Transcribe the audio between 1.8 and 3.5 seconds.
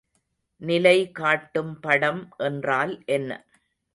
படம் என்றால் என்ன?